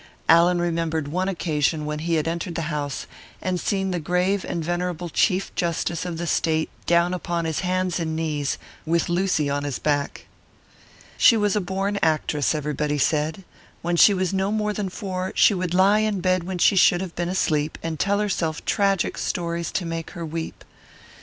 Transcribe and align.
Allan 0.27 0.59
remembered 0.59 1.09
one 1.09 1.29
occasion 1.29 1.85
when 1.85 1.99
he 1.99 2.15
had 2.15 2.27
entered 2.27 2.55
the 2.55 2.63
house 2.73 3.05
and 3.39 3.59
seen 3.59 3.91
the 3.91 3.99
grave 3.99 4.43
and 4.43 4.65
venerable 4.65 5.09
chief 5.09 5.53
justice 5.53 6.05
of 6.05 6.17
the 6.17 6.25
State 6.25 6.71
down 6.87 7.13
upon 7.13 7.45
his 7.45 7.59
hands 7.59 7.99
and 7.99 8.15
knees, 8.15 8.57
with 8.83 9.09
Lucy 9.09 9.47
on 9.47 9.63
his 9.63 9.77
back. 9.77 10.25
She 11.17 11.37
was 11.37 11.55
a 11.55 11.61
born 11.61 11.99
actress, 12.01 12.55
everybody 12.55 12.97
said. 12.97 13.43
When 13.83 13.95
she 13.95 14.15
was 14.15 14.33
no 14.33 14.51
more 14.51 14.73
than 14.73 14.89
four, 14.89 15.33
she 15.35 15.53
would 15.53 15.75
lie 15.75 15.99
in 15.99 16.19
bed 16.19 16.45
when 16.45 16.57
she 16.57 16.75
should 16.75 17.01
have 17.01 17.13
been 17.15 17.29
asleep, 17.29 17.77
and 17.83 17.99
tell 17.99 18.17
herself 18.17 18.65
tragic 18.65 19.19
stories 19.19 19.71
to 19.73 19.85
make 19.85 20.09
her 20.17 20.25
weep. 20.25 20.65